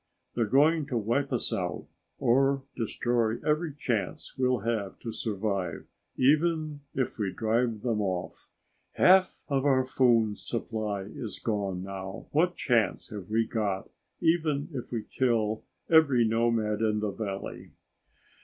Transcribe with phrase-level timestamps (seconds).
[0.33, 1.85] "They're going to wipe us out,
[2.17, 5.85] or destroy every chance we'll have to survive
[6.17, 8.49] even if we drive them off.
[8.93, 12.25] Half of our food supply is gone now.
[12.31, 17.69] What chance have we got even if we kill every nomad in the valley?"